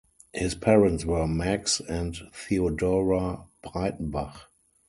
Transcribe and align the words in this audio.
His 0.33 0.55
parents 0.55 1.05
were 1.05 1.27
Max 1.27 1.79
and 1.79 2.17
Theodora 2.33 3.45
Breitenbach. 3.63 4.49